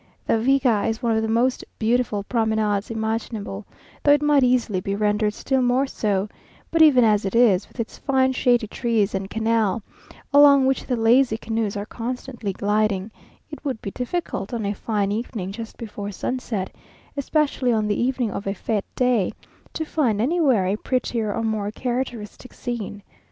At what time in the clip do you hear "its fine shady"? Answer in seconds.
7.79-8.65